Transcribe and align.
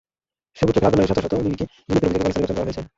সবুজ 0.57 0.73
চোখের 0.75 0.87
আফগান 0.89 0.99
নারী 0.99 1.09
শরবত 1.09 1.31
বিবিকে 1.45 1.65
দুর্নীতির 1.89 2.09
অভিযোগে 2.09 2.19
পাকিস্তানে 2.19 2.35
গ্রেপ্তার 2.35 2.55
করা 2.57 2.65
হয়েছে। 2.67 2.81